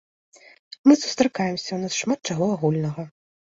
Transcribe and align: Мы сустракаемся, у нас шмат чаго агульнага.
Мы 0.87 0.93
сустракаемся, 1.03 1.71
у 1.77 1.79
нас 1.85 2.01
шмат 2.01 2.19
чаго 2.31 2.45
агульнага. 2.59 3.11